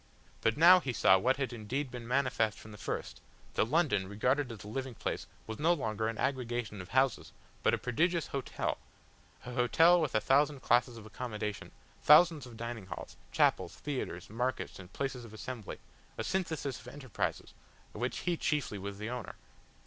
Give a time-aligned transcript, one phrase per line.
[0.41, 3.21] But now he saw what had indeed been manifest from the first,
[3.53, 7.31] that London, regarded as a living place, was no longer an aggregation of houses
[7.61, 8.79] but a prodigious hotel,
[9.45, 11.69] an hotel with a thousand classes of accommodation,
[12.01, 15.77] thousands of dining halls, chapels, theatres, markets and places of assembly,
[16.17, 17.53] a synthesis of enterprises,
[17.93, 19.35] of which he chiefly was the owner.